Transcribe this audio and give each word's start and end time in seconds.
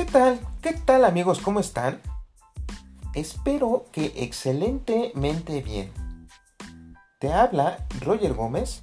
¿Qué 0.00 0.06
tal? 0.06 0.40
¿Qué 0.62 0.72
tal 0.72 1.04
amigos? 1.04 1.40
¿Cómo 1.40 1.60
están? 1.60 2.00
Espero 3.12 3.84
que 3.92 4.14
excelentemente 4.16 5.60
bien. 5.60 5.92
Te 7.18 7.30
habla 7.34 7.86
Roger 8.00 8.32
Gómez 8.32 8.82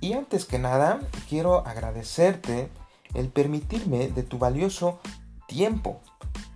y 0.00 0.12
antes 0.12 0.44
que 0.44 0.60
nada 0.60 1.00
quiero 1.28 1.66
agradecerte 1.66 2.70
el 3.12 3.26
permitirme 3.26 4.06
de 4.06 4.22
tu 4.22 4.38
valioso 4.38 5.00
tiempo. 5.48 6.00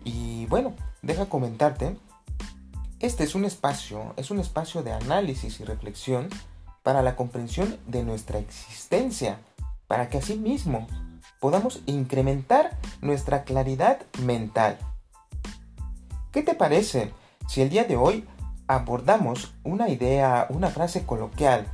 Y 0.05 0.47
bueno, 0.47 0.73
deja 1.03 1.27
comentarte, 1.27 1.99
este 3.01 3.25
es 3.25 3.35
un 3.35 3.45
espacio, 3.45 4.15
es 4.17 4.31
un 4.31 4.39
espacio 4.39 4.85
de 4.85 4.93
análisis 4.93 5.59
y 5.59 5.65
reflexión 5.65 6.29
para 6.85 7.03
la 7.03 7.17
comprensión 7.17 7.77
de 7.89 8.05
nuestra 8.05 8.39
existencia, 8.39 9.41
para 9.89 10.09
que 10.11 10.19
así 10.19 10.37
mismo 10.37 10.87
podamos 11.41 11.81
incrementar 11.87 12.77
nuestra 13.01 13.45
claridad 13.45 14.01
mental. 14.23 14.79
¿Qué 16.33 16.43
te 16.43 16.55
parece 16.55 17.13
si 17.49 17.63
el 17.63 17.71
día 17.71 17.85
de 17.85 17.97
hoy 17.97 18.27
abordamos 18.67 19.55
una 19.65 19.89
idea, 19.89 20.47
una 20.51 20.69
frase 20.69 21.05
coloquial? 21.05 21.67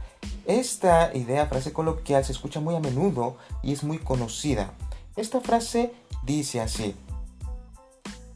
Esta 0.47 1.15
idea, 1.15 1.47
frase 1.47 1.73
coloquial, 1.73 2.25
se 2.25 2.33
escucha 2.33 2.61
muy 2.61 2.75
a 2.75 2.81
menudo 2.81 3.37
y 3.63 3.73
es 3.73 3.85
muy 3.85 3.99
conocida. 3.99 4.73
Esta 5.17 5.41
frase 5.41 5.93
dice 6.23 6.61
así. 6.61 6.97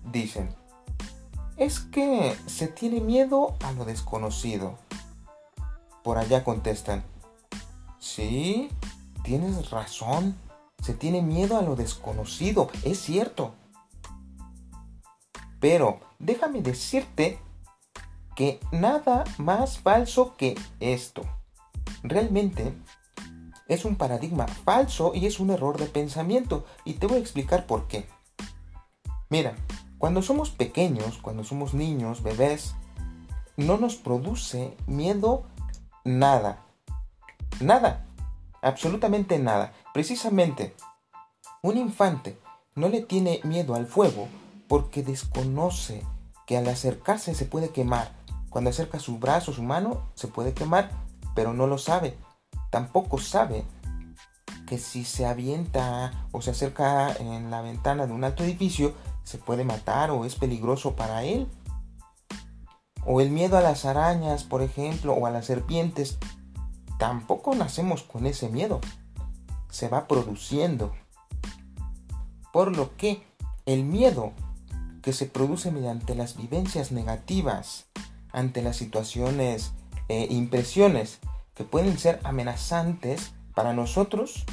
Dicen, 0.05 0.49
es 1.57 1.80
que 1.80 2.37
se 2.47 2.69
tiene 2.69 3.01
miedo 3.01 3.57
a 3.63 3.73
lo 3.73 3.85
desconocido. 3.85 4.79
Por 6.05 6.19
allá 6.19 6.45
contestan, 6.45 7.02
sí, 7.99 8.69
tienes 9.24 9.71
razón, 9.71 10.37
se 10.82 10.95
tiene 10.95 11.23
miedo 11.23 11.59
a 11.59 11.63
lo 11.63 11.77
desconocido, 11.77 12.71
es 12.85 13.01
cierto. 13.01 13.55
Pero 15.60 16.01
déjame 16.18 16.63
decirte 16.63 17.38
que 18.35 18.60
nada 18.71 19.24
más 19.38 19.79
falso 19.79 20.37
que 20.37 20.59
esto. 20.80 21.23
Realmente 22.02 22.74
es 23.66 23.85
un 23.85 23.96
paradigma 23.96 24.46
falso 24.46 25.13
y 25.15 25.27
es 25.27 25.41
un 25.41 25.51
error 25.51 25.79
de 25.79 25.87
pensamiento. 25.87 26.66
Y 26.85 26.95
te 26.95 27.07
voy 27.07 27.16
a 27.16 27.21
explicar 27.21 27.66
por 27.66 27.88
qué. 27.88 28.07
Mira, 29.29 29.57
cuando 29.99 30.23
somos 30.23 30.51
pequeños, 30.51 31.18
cuando 31.18 31.43
somos 31.43 31.74
niños, 31.74 32.23
bebés, 32.23 32.74
no 33.57 33.79
nos 33.79 33.96
produce 33.96 34.77
miedo 34.87 35.45
nada. 36.05 36.65
Nada. 37.61 38.05
Absolutamente 38.66 39.38
nada. 39.38 39.72
Precisamente, 39.95 40.74
un 41.62 41.76
infante 41.76 42.36
no 42.74 42.88
le 42.88 43.00
tiene 43.00 43.38
miedo 43.45 43.76
al 43.76 43.86
fuego 43.86 44.26
porque 44.66 45.04
desconoce 45.04 46.02
que 46.48 46.56
al 46.56 46.66
acercarse 46.66 47.37
se 47.37 47.44
puede 47.44 47.68
quemar. 47.68 48.10
Cuando 48.50 48.70
acerca 48.70 48.98
su 48.98 49.18
brazo, 49.18 49.52
su 49.52 49.62
mano, 49.62 50.10
se 50.14 50.26
puede 50.26 50.52
quemar, 50.52 50.90
pero 51.37 51.52
no 51.52 51.68
lo 51.68 51.78
sabe. 51.78 52.18
Tampoco 52.70 53.18
sabe 53.18 53.64
que 54.66 54.78
si 54.78 55.04
se 55.04 55.26
avienta 55.26 56.26
o 56.32 56.42
se 56.42 56.50
acerca 56.50 57.14
en 57.20 57.52
la 57.52 57.62
ventana 57.62 58.09
de 58.09 58.14
un 58.14 58.24
alto 58.24 58.42
edificio, 58.42 58.94
se 59.22 59.38
puede 59.38 59.62
matar 59.62 60.10
o 60.10 60.24
es 60.24 60.34
peligroso 60.34 60.96
para 60.96 61.22
él. 61.22 61.46
O 63.04 63.20
el 63.20 63.30
miedo 63.30 63.59
a 63.59 63.60
las 63.60 63.84
arañas, 63.84 64.42
por 64.42 64.62
ejemplo, 64.62 65.12
o 65.12 65.26
a 65.26 65.31
las 65.31 65.47
serpientes. 65.47 66.19
Tampoco 66.99 67.55
nacemos 67.55 68.03
con 68.03 68.27
ese 68.27 68.49
miedo 68.49 68.81
se 69.71 69.89
va 69.89 70.09
produciendo. 70.09 70.94
Por 72.53 72.77
lo 72.77 72.97
que 72.97 73.22
el 73.67 73.84
miedo 73.84 74.33
que 75.03 75.12
se 75.12 75.27
produce 75.27 75.71
mediante 75.71 76.15
las 76.15 76.37
vivencias 76.37 76.93
negativas 76.93 77.87
ante 78.33 78.62
las 78.62 78.77
situaciones 78.77 79.73
e 80.09 80.27
impresiones 80.31 81.19
que 81.55 81.65
pueden 81.65 81.99
ser 81.99 82.21
amenazantes 82.25 83.33
para 83.55 83.73
nosotros, 83.73 84.45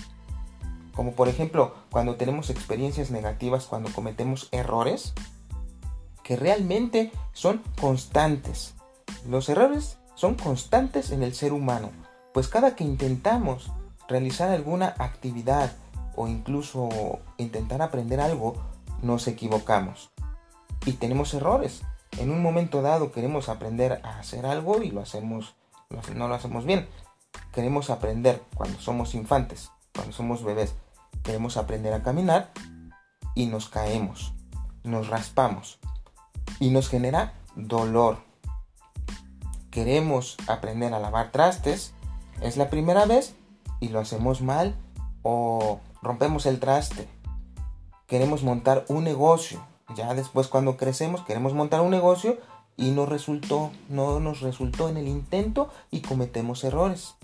como 0.94 1.14
por 1.14 1.30
ejemplo 1.30 1.74
cuando 1.90 2.16
tenemos 2.16 2.50
experiencias 2.50 3.10
negativas, 3.10 3.66
cuando 3.66 3.92
cometemos 3.92 4.50
errores, 4.52 5.14
que 6.24 6.36
realmente 6.36 7.12
son 7.34 7.62
constantes. 7.80 8.74
Los 9.28 9.50
errores 9.50 9.98
son 10.16 10.36
constantes 10.36 11.12
en 11.12 11.24
el 11.24 11.34
ser 11.34 11.54
humano, 11.54 11.92
pues 12.34 12.48
cada 12.48 12.76
que 12.76 12.84
intentamos 12.84 13.72
realizar 14.08 14.50
alguna 14.50 14.96
actividad 14.98 15.72
o 16.16 16.28
incluso 16.28 16.90
intentar 17.38 17.82
aprender 17.82 18.20
algo, 18.20 18.56
nos 19.02 19.28
equivocamos 19.28 20.12
y 20.86 20.94
tenemos 20.94 21.34
errores. 21.34 21.84
En 22.18 22.32
un 22.32 22.42
momento 22.42 22.82
dado 22.82 23.12
queremos 23.12 23.50
aprender 23.50 24.02
a 24.04 24.20
hacer 24.20 24.46
algo 24.46 24.82
y 24.82 24.92
lo 24.92 25.02
hacemos, 25.02 25.56
no 26.16 26.28
lo 26.28 26.36
hacemos 26.36 26.66
bien. 26.66 26.88
Queremos 27.52 27.90
aprender 27.90 28.42
cuando 28.56 28.80
somos 28.80 29.16
infantes, 29.16 29.72
cuando 29.96 30.14
somos 30.14 30.44
bebés, 30.44 30.76
queremos 31.24 31.58
aprender 31.58 31.94
a 31.94 32.04
caminar 32.04 32.52
y 33.36 33.48
nos 33.48 33.70
caemos, 33.70 34.34
nos 34.84 35.08
raspamos 35.08 35.80
y 36.60 36.70
nos 36.70 36.90
genera 36.90 37.34
dolor. 37.56 38.18
Queremos 39.72 40.38
aprender 40.48 40.94
a 40.94 41.00
lavar 41.00 41.32
trastes, 41.32 41.94
es 42.42 42.58
la 42.58 42.70
primera 42.70 43.06
vez 43.06 43.36
y 43.80 43.90
lo 43.90 44.00
hacemos 44.00 44.42
mal 44.42 44.76
o 45.22 45.80
rompemos 46.02 46.46
el 46.46 46.60
traste. 46.60 47.08
Queremos 48.08 48.44
montar 48.44 48.86
un 48.88 49.04
negocio. 49.04 49.66
Ya 49.96 50.14
después 50.14 50.48
cuando 50.48 50.78
crecemos 50.78 51.22
queremos 51.26 51.54
montar 51.54 51.82
un 51.82 51.92
negocio 51.92 52.38
y 52.78 52.92
no 52.92 53.06
resultó, 53.06 53.72
no 53.90 54.20
nos 54.20 54.42
resultó 54.42 54.90
en 54.90 54.98
el 54.98 55.08
intento 55.08 55.70
y 55.92 56.02
cometemos 56.02 56.64
errores. 56.64 57.16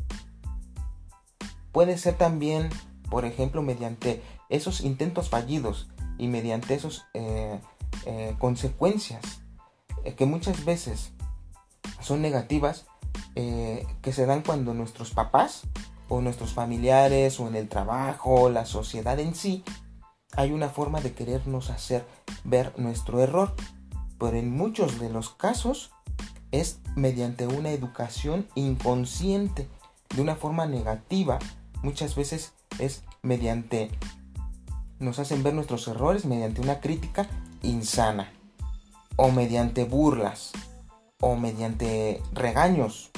Puede 1.72 1.98
ser 1.98 2.16
también, 2.16 2.70
por 3.10 3.26
ejemplo, 3.26 3.62
mediante 3.62 4.22
esos 4.50 4.82
intentos 4.82 5.30
fallidos 5.30 5.90
y 6.18 6.28
mediante 6.28 6.74
esas 6.74 7.06
eh, 7.14 7.60
eh, 8.06 8.36
consecuencias 8.40 9.42
eh, 10.04 10.14
que 10.14 10.26
muchas 10.26 10.66
veces 10.66 11.12
son 12.00 12.22
negativas, 12.22 12.86
que 13.36 14.14
se 14.14 14.26
dan 14.26 14.42
cuando 14.42 14.74
nuestros 14.74 15.12
papás 15.12 15.64
o 16.10 16.22
nuestros 16.22 16.54
familiares 16.54 17.40
o 17.40 17.48
en 17.48 17.56
el 17.56 17.70
trabajo, 17.70 18.50
la 18.50 18.66
sociedad 18.66 19.20
en 19.20 19.36
sí, 19.36 19.64
hay 20.36 20.52
una 20.52 20.70
forma 20.70 21.02
de 21.02 21.14
querernos 21.14 21.70
hacer 21.70 22.06
ver 22.44 22.74
nuestro 22.78 23.22
error, 23.22 23.56
pero 24.20 24.38
en 24.38 24.56
muchos 24.56 25.00
de 25.00 25.10
los 25.10 25.30
casos 25.30 25.92
es 26.52 26.80
mediante 26.96 27.48
una 27.48 27.72
educación 27.72 28.48
inconsciente, 28.56 29.70
de 30.16 30.22
una 30.22 30.36
forma 30.36 30.66
negativa, 30.66 31.40
muchas 31.84 32.16
veces 32.16 32.54
es 32.80 33.04
mediante, 33.22 33.92
nos 35.00 35.20
hacen 35.20 35.44
ver 35.44 35.54
nuestros 35.54 35.88
errores 35.88 36.26
mediante 36.26 36.62
una 36.62 36.80
crítica 36.80 37.28
insana, 37.62 38.32
o 39.16 39.32
mediante 39.32 39.84
burlas, 39.84 40.52
o 41.20 41.36
mediante 41.36 42.22
regaños. 42.34 43.12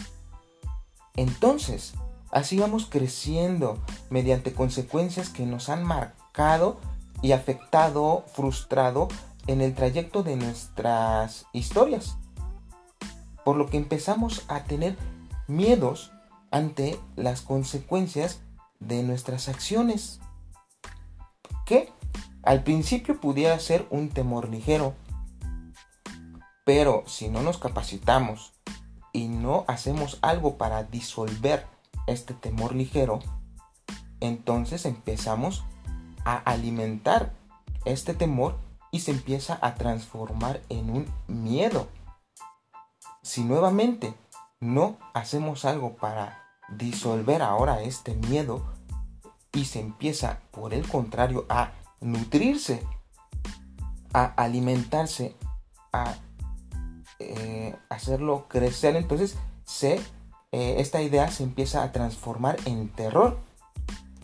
Entonces, 1.16 1.94
Así 2.32 2.58
vamos 2.58 2.88
creciendo 2.90 3.78
mediante 4.10 4.54
consecuencias 4.54 5.30
que 5.30 5.46
nos 5.46 5.68
han 5.68 5.84
marcado 5.84 6.80
y 7.22 7.34
afectado, 7.34 8.24
frustrado 8.34 9.10
en 9.48 9.62
el 9.62 9.76
trayecto 9.76 10.24
de 10.24 10.38
nuestras 10.38 11.46
historias. 11.52 12.16
Por 13.44 13.58
lo 13.58 13.68
que 13.68 13.76
empezamos 13.76 14.46
a 14.48 14.64
tener 14.64 14.98
miedos 15.48 16.12
ante 16.52 16.98
las 17.18 17.42
consecuencias 17.42 18.40
de 18.80 19.04
nuestras 19.04 19.50
acciones. 19.50 20.22
Que 21.66 21.90
al 22.44 22.64
principio 22.64 23.20
pudiera 23.20 23.60
ser 23.60 23.86
un 23.90 24.10
temor 24.10 24.48
ligero, 24.48 24.94
pero 26.74 27.04
si 27.06 27.28
no 27.28 27.42
nos 27.42 27.58
capacitamos 27.58 28.54
y 29.12 29.28
no 29.28 29.66
hacemos 29.68 30.20
algo 30.22 30.56
para 30.56 30.84
disolver 30.84 31.68
este 32.08 32.34
temor 32.34 32.74
ligero, 32.74 33.20
entonces 34.22 34.86
empezamos 34.86 35.66
a 36.24 36.38
alimentar 36.38 37.34
este 37.84 38.14
temor 38.14 38.58
y 38.90 39.02
se 39.02 39.12
empieza 39.12 39.60
a 39.62 39.76
transformar 39.76 40.62
en 40.70 40.92
un 40.92 41.14
miedo. 41.28 41.90
Si 43.22 43.44
nuevamente 43.44 44.14
no 44.62 44.98
hacemos 45.14 45.66
algo 45.66 45.98
para 45.98 46.42
disolver 46.70 47.42
ahora 47.42 47.82
este 47.82 48.16
miedo 48.16 48.64
y 49.52 49.66
se 49.66 49.82
empieza 49.82 50.40
por 50.52 50.74
el 50.74 50.88
contrario 50.88 51.46
a 51.50 51.74
nutrirse, 52.00 52.82
a 54.14 54.24
alimentarse, 54.24 55.36
a 55.92 56.16
eh, 57.22 57.76
hacerlo 57.90 58.48
crecer, 58.50 58.96
entonces 58.96 59.38
se 59.64 60.00
eh, 60.52 60.76
esta 60.80 61.02
idea 61.02 61.30
se 61.32 61.44
empieza 61.44 61.84
a 61.84 61.92
transformar 61.92 62.58
en 62.66 62.90
terror. 62.90 63.40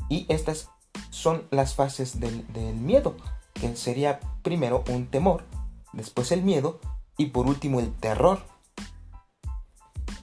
Y 0.10 0.26
estas 0.30 0.70
son 1.10 1.48
las 1.52 1.76
fases 1.76 2.20
del, 2.20 2.46
miedo. 2.76 3.16
que 3.54 3.76
sería 3.76 4.20
primero 4.44 4.84
un 4.90 5.08
temor, 5.08 5.44
después 5.92 6.32
el 6.32 6.44
miedo 6.44 6.80
y 7.18 7.28
por 7.28 7.48
último 7.48 7.80
el 7.80 7.92
terror. 7.94 8.44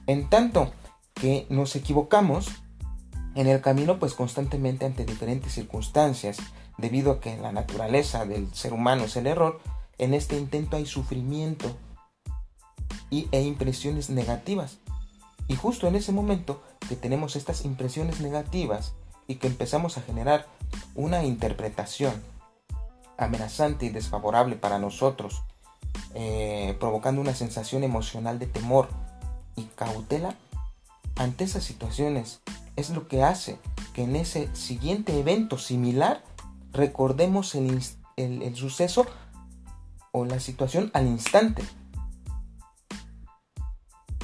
En 0.07 0.29
tanto 0.29 0.71
que 1.13 1.45
nos 1.49 1.75
equivocamos 1.75 2.47
en 3.35 3.47
el 3.47 3.59
camino 3.59 3.99
pues 3.99 4.13
constantemente 4.13 4.85
ante 4.85 5.03
diferentes 5.03 5.51
circunstancias, 5.53 6.37
debido 6.77 7.11
a 7.11 7.19
que 7.19 7.35
la 7.37 7.51
naturaleza 7.51 8.25
del 8.25 8.53
ser 8.53 8.71
humano 8.71 9.03
es 9.03 9.17
el 9.17 9.27
error, 9.27 9.59
en 9.97 10.13
este 10.13 10.37
intento 10.37 10.77
hay 10.77 10.85
sufrimiento 10.85 11.75
y, 13.09 13.27
e 13.31 13.41
impresiones 13.41 14.09
negativas. 14.09 14.77
Y 15.47 15.55
justo 15.55 15.87
en 15.87 15.95
ese 15.95 16.11
momento 16.11 16.61
que 16.87 16.95
tenemos 16.95 17.35
estas 17.35 17.65
impresiones 17.65 18.19
negativas 18.19 18.93
y 19.27 19.35
que 19.35 19.47
empezamos 19.47 19.97
a 19.97 20.01
generar 20.01 20.47
una 20.95 21.23
interpretación 21.23 22.13
amenazante 23.17 23.85
y 23.85 23.89
desfavorable 23.89 24.55
para 24.55 24.79
nosotros, 24.79 25.43
eh, 26.13 26.75
provocando 26.79 27.21
una 27.21 27.35
sensación 27.35 27.83
emocional 27.83 28.39
de 28.39 28.47
temor 28.47 28.89
y 29.55 29.63
cautela, 29.75 30.35
ante 31.15 31.45
esas 31.45 31.63
situaciones 31.63 32.41
es 32.75 32.89
lo 32.89 33.07
que 33.07 33.23
hace 33.23 33.57
que 33.93 34.03
en 34.03 34.17
ese 34.17 34.53
siguiente 34.53 35.17
evento 35.17 35.57
similar 35.57 36.23
recordemos 36.73 37.55
el, 37.55 37.81
el 38.17 38.55
suceso 38.55 39.05
o 40.11 40.25
la 40.25 40.41
situación 40.41 40.91
al 40.93 41.07
instante 41.07 41.63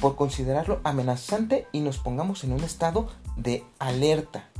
por 0.02 0.16
considerarlo 0.16 0.80
amenazante 0.82 1.68
y 1.70 1.78
nos 1.78 1.98
pongamos 1.98 2.42
en 2.42 2.52
un 2.52 2.64
estado 2.64 3.06
de 3.36 3.64
alerta. 3.78 4.50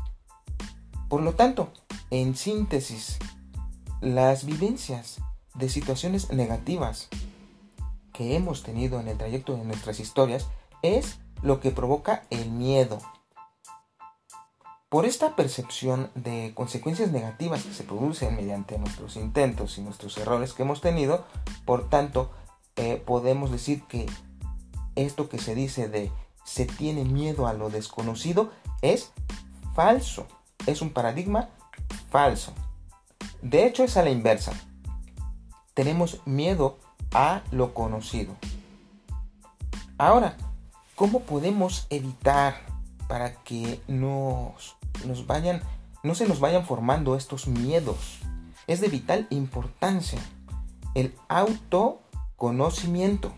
Por 1.08 1.20
lo 1.20 1.34
tanto, 1.34 1.72
en 2.10 2.36
síntesis, 2.36 3.18
las 4.00 4.46
vivencias 4.46 5.20
de 5.56 5.68
situaciones 5.68 6.30
negativas 6.30 7.08
que 8.12 8.36
hemos 8.36 8.62
tenido 8.62 9.00
en 9.00 9.08
el 9.08 9.18
trayecto 9.18 9.56
de 9.56 9.64
nuestras 9.64 9.98
historias 9.98 10.46
es 10.82 11.18
lo 11.42 11.58
que 11.58 11.72
provoca 11.72 12.22
el 12.30 12.48
miedo. 12.48 13.00
Por 14.88 15.06
esta 15.06 15.34
percepción 15.34 16.08
de 16.14 16.52
consecuencias 16.54 17.10
negativas 17.10 17.64
que 17.64 17.74
se 17.74 17.82
producen 17.82 18.36
mediante 18.36 18.78
nuestros 18.78 19.16
intentos 19.16 19.76
y 19.76 19.80
nuestros 19.80 20.16
errores 20.18 20.52
que 20.52 20.62
hemos 20.62 20.80
tenido, 20.80 21.24
por 21.64 21.88
tanto, 21.88 22.30
eh, 22.76 23.02
podemos 23.04 23.50
decir 23.50 23.82
que 23.88 24.06
esto 24.96 25.28
que 25.28 25.38
se 25.38 25.54
dice 25.54 25.88
de 25.88 26.10
se 26.44 26.66
tiene 26.66 27.04
miedo 27.04 27.46
a 27.46 27.52
lo 27.52 27.70
desconocido 27.70 28.50
es 28.82 29.12
falso. 29.74 30.26
Es 30.66 30.82
un 30.82 30.90
paradigma 30.90 31.48
falso. 32.10 32.52
De 33.40 33.66
hecho, 33.66 33.84
es 33.84 33.96
a 33.96 34.02
la 34.02 34.10
inversa. 34.10 34.52
Tenemos 35.74 36.20
miedo 36.26 36.78
a 37.12 37.42
lo 37.50 37.74
conocido. 37.74 38.36
Ahora, 39.98 40.36
¿cómo 40.94 41.20
podemos 41.20 41.86
evitar 41.90 42.54
para 43.08 43.34
que 43.42 43.80
nos 43.88 44.76
nos 45.06 45.26
vayan, 45.26 45.62
no 46.02 46.14
se 46.14 46.28
nos 46.28 46.40
vayan 46.40 46.64
formando 46.64 47.16
estos 47.16 47.46
miedos. 47.46 48.20
Es 48.66 48.80
de 48.80 48.88
vital 48.88 49.26
importancia 49.30 50.18
el 50.94 51.14
autoconocimiento, 51.28 53.32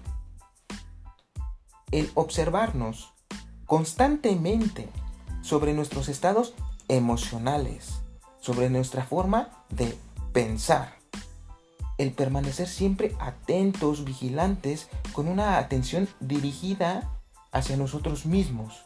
el 1.95 2.11
observarnos 2.15 3.13
constantemente 3.67 4.89
sobre 5.43 5.75
nuestros 5.75 6.09
estados 6.09 6.55
emocionales, 6.89 8.01
sobre 8.41 8.69
nuestra 8.69 9.05
forma 9.05 9.51
de 9.71 9.97
pensar, 10.33 10.97
el 11.97 12.11
permanecer 12.11 12.67
siempre 12.67 13.15
atentos, 13.21 14.05
vigilantes, 14.05 14.89
con 15.13 15.29
una 15.29 15.57
atención 15.59 16.09
dirigida 16.19 17.13
hacia 17.53 17.77
nosotros 17.77 18.27
mismos 18.27 18.85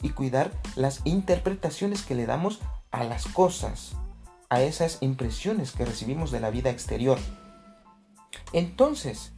y 0.00 0.08
cuidar 0.08 0.52
las 0.74 1.02
interpretaciones 1.04 2.00
que 2.00 2.14
le 2.14 2.24
damos 2.24 2.60
a 2.90 3.04
las 3.04 3.26
cosas, 3.26 3.92
a 4.48 4.62
esas 4.62 4.96
impresiones 5.02 5.72
que 5.72 5.84
recibimos 5.84 6.30
de 6.30 6.40
la 6.40 6.48
vida 6.48 6.70
exterior. 6.70 7.18
Entonces, 8.54 9.32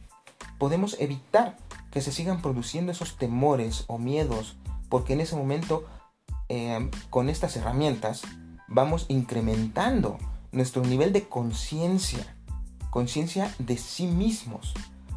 podemos 0.57 0.95
evitar 1.01 1.57
que 1.95 2.01
se 2.01 2.11
sigan 2.11 2.41
produciendo 2.41 2.91
esos 2.91 3.15
temores 3.15 3.85
o 3.87 3.97
miedos, 3.97 4.57
porque 4.89 5.13
en 5.13 5.21
ese 5.21 5.37
momento, 5.37 5.85
eh, 6.49 6.91
con 7.09 7.29
estas 7.29 7.55
herramientas, 7.55 8.23
vamos 8.67 9.05
incrementando 9.07 10.17
nuestro 10.51 10.81
nivel 10.81 11.13
de 11.13 11.29
conciencia, 11.29 12.35
conciencia 12.89 13.55
de 13.59 13.77
sí 13.77 14.07
mismos, 14.07 14.73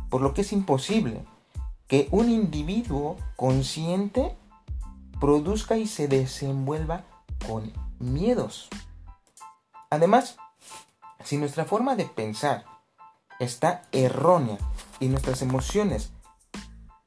por 0.08 0.20
lo 0.20 0.34
que 0.34 0.42
es 0.42 0.52
imposible 0.52 1.24
que 1.88 2.06
un 2.12 2.30
individuo 2.30 3.16
consciente 3.34 4.36
produzca 5.18 5.76
y 5.78 5.88
se 5.88 6.06
desenvuelva 6.06 7.06
con 7.44 7.72
miedos. 7.98 8.68
Además, 9.90 10.36
si 11.24 11.38
nuestra 11.38 11.64
forma 11.64 11.96
de 11.96 12.04
pensar 12.04 12.66
está 13.40 13.82
errónea 13.90 14.58
y 15.00 15.08
nuestras 15.08 15.42
emociones 15.42 16.12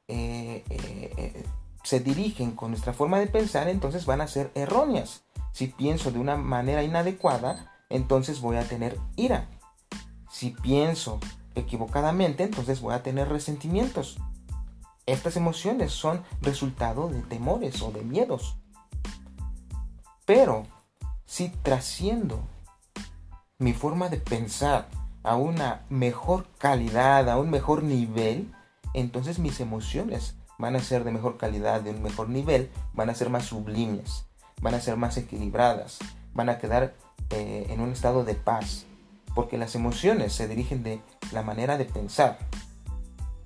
eh, 0.08 0.64
eh, 0.68 1.14
eh, 1.16 1.44
se 1.82 2.00
dirigen 2.00 2.52
con 2.52 2.70
nuestra 2.70 2.92
forma 2.92 3.18
de 3.18 3.26
pensar, 3.26 3.68
entonces 3.68 4.06
van 4.06 4.20
a 4.20 4.28
ser 4.28 4.50
erróneas. 4.54 5.24
Si 5.52 5.66
pienso 5.68 6.10
de 6.10 6.18
una 6.18 6.36
manera 6.36 6.82
inadecuada, 6.82 7.72
entonces 7.88 8.40
voy 8.40 8.56
a 8.56 8.68
tener 8.68 8.98
ira. 9.16 9.48
Si 10.30 10.50
pienso 10.50 11.20
equivocadamente, 11.54 12.44
entonces 12.44 12.80
voy 12.80 12.94
a 12.94 13.02
tener 13.02 13.28
resentimientos. 13.28 14.18
Estas 15.04 15.36
emociones 15.36 15.92
son 15.92 16.22
resultado 16.40 17.08
de 17.08 17.20
temores 17.22 17.82
o 17.82 17.90
de 17.90 18.02
miedos. 18.02 18.56
Pero 20.24 20.64
si 21.26 21.48
trasciendo 21.48 22.40
mi 23.58 23.72
forma 23.72 24.08
de 24.08 24.18
pensar 24.18 24.88
a 25.22 25.36
una 25.36 25.82
mejor 25.88 26.46
calidad, 26.58 27.28
a 27.28 27.38
un 27.38 27.50
mejor 27.50 27.82
nivel, 27.82 28.52
entonces 28.94 29.38
mis 29.38 29.60
emociones 29.60 30.34
van 30.58 30.76
a 30.76 30.80
ser 30.80 31.04
de 31.04 31.12
mejor 31.12 31.38
calidad, 31.38 31.80
de 31.80 31.90
un 31.90 32.02
mejor 32.02 32.28
nivel, 32.28 32.70
van 32.92 33.10
a 33.10 33.14
ser 33.14 33.30
más 33.30 33.46
sublimes, 33.46 34.24
van 34.60 34.74
a 34.74 34.80
ser 34.80 34.96
más 34.96 35.16
equilibradas, 35.16 35.98
van 36.34 36.48
a 36.48 36.58
quedar 36.58 36.94
eh, 37.30 37.66
en 37.70 37.80
un 37.80 37.90
estado 37.90 38.24
de 38.24 38.34
paz, 38.34 38.84
porque 39.34 39.58
las 39.58 39.74
emociones 39.74 40.32
se 40.32 40.48
dirigen 40.48 40.82
de 40.82 41.00
la 41.32 41.42
manera 41.42 41.78
de 41.78 41.84
pensar. 41.84 42.38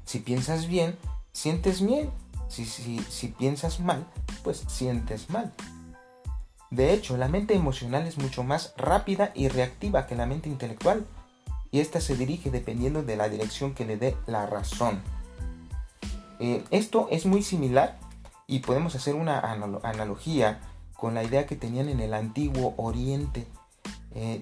Si 0.05 0.21
piensas 0.21 0.67
bien, 0.67 0.97
sientes 1.33 1.85
bien. 1.85 2.11
Si, 2.49 2.65
si, 2.65 3.29
piensas 3.29 3.81
mal, 3.81 4.07
pues 4.45 4.65
sientes 4.69 5.31
mal. 5.31 5.53
De 6.71 6.93
hecho, 6.93 7.17
la 7.17 7.27
mente 7.27 7.55
emocional 7.55 8.07
es 8.07 8.19
mucho 8.19 8.45
más 8.45 8.73
rápida 8.77 9.33
y 9.35 9.49
reactiva 9.49 10.07
que 10.07 10.15
la 10.15 10.27
mente 10.27 10.49
intelectual, 10.49 11.07
y 11.73 11.81
esta 11.81 12.01
se 12.01 12.17
dirige 12.17 12.51
dependiendo 12.51 13.03
de 13.03 13.17
la 13.17 13.29
dirección 13.29 13.75
que 13.75 13.85
le 13.85 13.97
dé 13.97 14.17
la 14.27 14.47
razón. 14.47 15.03
Eh, 16.39 16.65
esto 16.71 17.09
es 17.11 17.27
muy 17.27 17.43
similar 17.43 17.99
y 18.47 18.61
podemos 18.61 18.95
hacer 18.95 19.15
una 19.15 19.41
analogía 19.41 20.61
con 20.95 21.15
la 21.15 21.25
idea 21.25 21.47
que 21.47 21.57
tenían 21.57 21.89
en 21.89 22.01
el 22.01 22.15
antiguo 22.15 22.75
Oriente, 22.77 23.47
eh, 24.15 24.41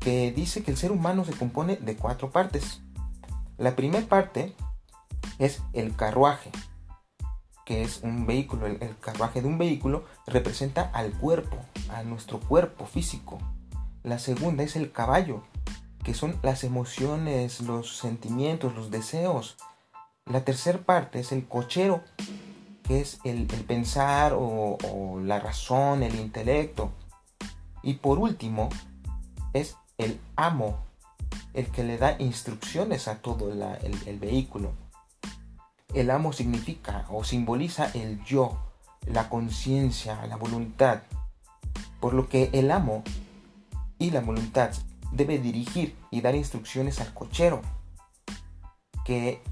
que 0.00 0.32
dice 0.32 0.62
que 0.62 0.70
el 0.70 0.76
ser 0.76 0.92
humano 0.92 1.24
se 1.24 1.32
compone 1.32 1.76
de 1.76 1.96
cuatro 1.96 2.30
partes. 2.30 2.80
La 3.58 3.76
primera 3.76 4.06
parte 4.06 4.54
es 5.38 5.62
el 5.72 5.94
carruaje, 5.94 6.50
que 7.64 7.82
es 7.82 8.00
un 8.02 8.26
vehículo. 8.26 8.66
El, 8.66 8.96
carruaje 9.00 9.40
de 9.40 9.48
un 9.48 9.58
vehículo 9.58 10.04
representa 10.26 10.90
al 10.92 11.12
cuerpo, 11.12 11.56
a 11.90 12.02
nuestro 12.02 12.40
cuerpo 12.40 12.86
físico. 12.86 13.38
La 14.02 14.18
segunda 14.18 14.62
es 14.64 14.76
el 14.76 14.92
caballo, 14.92 15.42
que 16.02 16.14
son 16.14 16.36
las 16.42 16.64
emociones, 16.64 17.60
los 17.60 17.96
sentimientos, 17.96 18.74
los 18.74 18.90
deseos. 18.90 19.56
La 20.26 20.44
tercera 20.44 20.78
parte 20.78 21.20
es 21.20 21.32
el 21.32 21.46
cochero, 21.46 22.02
que 22.84 23.00
es 23.00 23.18
el, 23.24 23.46
pensar 23.46 24.32
o, 24.36 25.20
la 25.22 25.40
razón, 25.40 26.02
el 26.02 26.14
intelecto. 26.14 26.92
Y 27.82 27.94
por 27.94 28.18
último, 28.18 28.68
es 29.52 29.76
el 29.98 30.20
amo, 30.36 30.78
el 31.54 31.66
que 31.66 31.82
le 31.82 31.98
da 31.98 32.16
instrucciones 32.20 33.08
a 33.08 33.20
todo 33.20 33.52
el 33.52 34.18
vehículo. 34.18 34.72
El 35.92 36.10
amo 36.10 36.32
significa 36.32 37.04
o 37.10 37.24
simboliza 37.24 37.90
el 37.92 38.24
yo, 38.24 38.58
la 39.06 39.28
conciencia, 39.28 40.24
la 40.26 40.36
voluntad. 40.36 41.02
Por 42.00 42.14
lo 42.14 42.28
que 42.28 42.48
el 42.52 42.70
amo 42.70 43.02
y 43.98 44.10
la 44.10 44.20
voluntad 44.20 44.70
debe 45.10 45.38
dirigir 45.38 45.96
y 46.10 46.20
dar 46.20 46.34
instrucciones 46.34 47.00
al 47.00 47.12
cochero, 47.12 47.60
que 49.04 49.42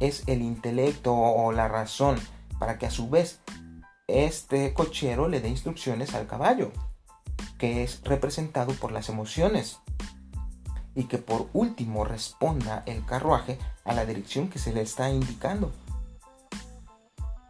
es 0.00 0.24
el 0.26 0.42
intelecto 0.42 1.14
o 1.14 1.52
la 1.52 1.68
razón, 1.68 2.18
para 2.58 2.78
que 2.78 2.86
a 2.86 2.90
su 2.90 3.08
vez 3.08 3.40
este 4.08 4.74
cochero 4.74 5.28
le 5.28 5.40
dé 5.40 5.48
instrucciones 5.48 6.14
al 6.14 6.26
caballo, 6.26 6.72
que 7.58 7.84
es 7.84 8.02
representado 8.02 8.72
por 8.74 8.92
las 8.92 9.08
emociones. 9.08 9.78
y 10.92 11.04
que 11.04 11.18
por 11.18 11.48
último 11.52 12.04
responda 12.04 12.82
el 12.84 13.04
carruaje 13.06 13.58
a 13.84 13.94
la 13.94 14.04
dirección 14.04 14.48
que 14.48 14.58
se 14.58 14.72
le 14.72 14.82
está 14.82 15.08
indicando. 15.08 15.72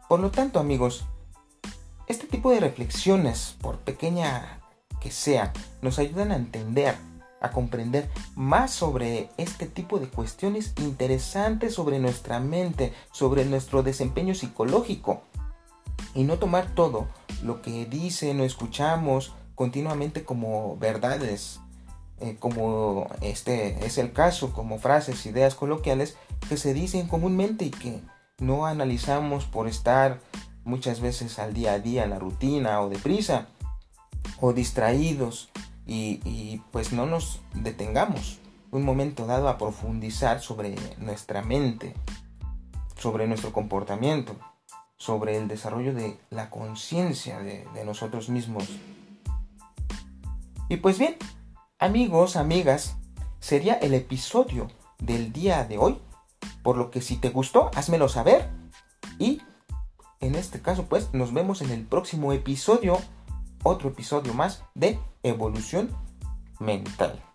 Por 0.07 0.19
lo 0.19 0.29
tanto, 0.29 0.59
amigos, 0.59 1.05
este 2.07 2.27
tipo 2.27 2.51
de 2.51 2.59
reflexiones, 2.59 3.55
por 3.59 3.79
pequeña 3.79 4.59
que 4.99 5.09
sea, 5.09 5.53
nos 5.81 5.97
ayudan 5.97 6.31
a 6.31 6.35
entender, 6.35 6.95
a 7.41 7.51
comprender 7.51 8.09
más 8.35 8.71
sobre 8.71 9.29
este 9.37 9.65
tipo 9.65 9.99
de 9.99 10.07
cuestiones 10.07 10.73
interesantes 10.77 11.73
sobre 11.73 11.99
nuestra 11.99 12.39
mente, 12.39 12.93
sobre 13.11 13.45
nuestro 13.45 13.83
desempeño 13.83 14.35
psicológico. 14.35 15.21
Y 16.13 16.23
no 16.23 16.37
tomar 16.37 16.73
todo 16.75 17.07
lo 17.43 17.61
que 17.61 17.85
dicen 17.85 18.39
o 18.39 18.43
escuchamos 18.43 19.33
continuamente 19.55 20.23
como 20.23 20.77
verdades, 20.77 21.59
eh, 22.19 22.37
como 22.39 23.07
este 23.21 23.85
es 23.85 23.97
el 23.97 24.13
caso, 24.13 24.53
como 24.53 24.77
frases, 24.77 25.25
ideas 25.25 25.55
coloquiales 25.55 26.17
que 26.47 26.57
se 26.57 26.73
dicen 26.73 27.07
comúnmente 27.07 27.65
y 27.65 27.71
que 27.71 28.01
no 28.39 28.65
analizamos 28.65 29.45
por 29.45 29.67
estar 29.67 30.19
muchas 30.63 30.99
veces 30.99 31.39
al 31.39 31.53
día 31.53 31.73
a 31.73 31.79
día 31.79 32.03
en 32.03 32.11
la 32.11 32.19
rutina 32.19 32.81
o 32.81 32.89
deprisa 32.89 33.47
o 34.39 34.53
distraídos 34.53 35.49
y, 35.85 36.61
pues 36.71 36.93
no 36.93 37.05
nos 37.05 37.41
detengamos 37.53 38.39
un 38.71 38.83
momento 38.83 39.25
dado 39.25 39.49
a 39.49 39.57
profundizar 39.57 40.41
sobre 40.41 40.75
nuestra 40.97 41.41
mente, 41.41 41.93
sobre 42.97 43.27
nuestro 43.27 43.51
comportamiento, 43.51 44.37
sobre 44.95 45.37
el 45.37 45.47
desarrollo 45.47 45.93
de 45.93 46.17
la 46.29 46.49
conciencia 46.49 47.39
de, 47.39 47.67
de 47.73 47.85
nosotros 47.85 48.29
mismos. 48.29 48.69
Y 50.69 50.77
pues 50.77 50.97
bien, 50.97 51.17
amigos, 51.79 52.37
amigas, 52.37 52.95
sería 53.39 53.73
el 53.73 53.93
episodio 53.93 54.69
del 54.99 55.33
día 55.33 55.65
de 55.65 55.77
hoy. 55.77 55.97
Por 56.63 56.77
lo 56.77 56.91
que 56.91 57.01
si 57.01 57.17
te 57.17 57.29
gustó, 57.29 57.71
házmelo 57.75 58.07
saber. 58.07 58.47
Y 59.19 59.41
en 60.21 60.35
este 60.35 60.61
caso, 60.61 60.85
pues 60.85 61.13
nos 61.13 61.33
vemos 61.33 61.61
en 61.61 61.71
el 61.71 61.85
próximo 61.85 62.31
episodio 62.31 62.99
otro 63.63 63.89
episodio 63.89 64.33
más 64.33 64.63
de 64.75 64.99
evolución 65.23 65.89
mental. 66.59 67.30